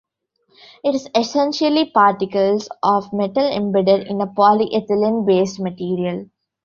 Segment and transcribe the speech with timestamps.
[0.83, 6.25] It is essentially particles of metal embedded in a polyethylene-based material.